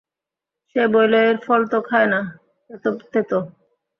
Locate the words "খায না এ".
1.87-2.75